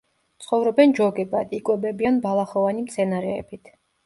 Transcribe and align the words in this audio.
ცხოვრობენ 0.43 0.95
ჯოგებად, 0.99 1.53
იკვებებიან 1.57 2.19
ბალახოვანი 2.25 2.87
მცენარეებით. 2.89 3.73